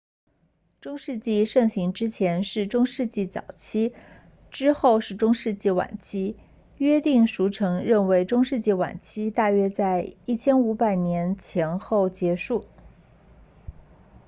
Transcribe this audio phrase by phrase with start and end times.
[0.81, 3.93] 中世纪盛期之前是中世纪早期
[4.49, 6.37] 之后是中世纪晚期
[6.77, 12.65] 约定俗成认为中世纪晚期大约在1500年前后结束